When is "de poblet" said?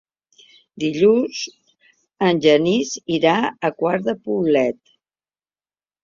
4.09-4.79